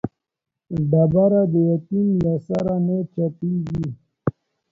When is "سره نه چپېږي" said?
2.47-3.87